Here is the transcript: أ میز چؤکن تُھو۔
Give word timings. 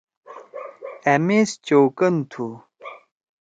أ 1.13 1.15
میز 1.25 1.49
چؤکن 1.65 2.15
تُھو۔ 2.29 2.45